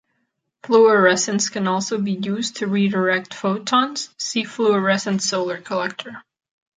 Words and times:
Fluorescence 0.63 1.49
can 1.49 1.67
also 1.67 1.99
be 2.01 2.13
used 2.13 2.55
to 2.55 2.65
redirect 2.65 3.35
photons, 3.35 4.09
see 4.17 4.43
fluorescent 4.43 5.21
solar 5.21 5.61
collector. 5.61 6.23